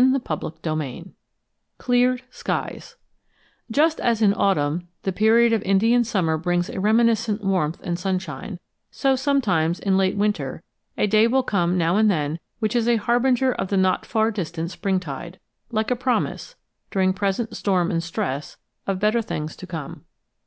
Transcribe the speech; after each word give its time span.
CHAPTER 0.00 0.46
XXI 0.46 1.12
CLEARED 1.76 2.22
SKIES 2.30 2.96
Just 3.70 4.00
as 4.00 4.22
in 4.22 4.32
autumn, 4.32 4.88
the 5.02 5.12
period 5.12 5.52
of 5.52 5.60
Indian 5.62 6.04
summer 6.04 6.38
brings 6.38 6.70
a 6.70 6.80
reminiscent 6.80 7.44
warmth 7.44 7.78
and 7.82 7.98
sunshine, 7.98 8.58
so 8.90 9.14
sometimes 9.14 9.78
in 9.78 9.98
late 9.98 10.16
winter 10.16 10.62
a 10.96 11.06
day 11.06 11.26
will 11.26 11.42
come 11.42 11.76
now 11.76 11.98
and 11.98 12.10
then 12.10 12.38
which 12.60 12.74
is 12.74 12.88
a 12.88 12.96
harbinger 12.96 13.52
of 13.52 13.68
the 13.68 13.76
not 13.76 14.06
far 14.06 14.30
distant 14.30 14.70
springtide, 14.70 15.38
like 15.70 15.90
a 15.90 15.96
promise, 15.96 16.56
during 16.90 17.12
present 17.12 17.54
storm 17.54 17.90
and 17.90 18.02
stress, 18.02 18.56
of 18.86 18.98
better 19.00 19.20
things 19.20 19.54
to 19.54 19.66
come. 19.66 20.06